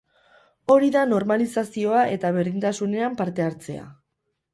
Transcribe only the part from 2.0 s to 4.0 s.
eta berdintasunean parte hartzea.